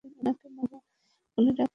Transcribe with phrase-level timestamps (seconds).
[0.03, 0.77] উনাকে বাবা
[1.37, 1.69] বলে ডাকতাম।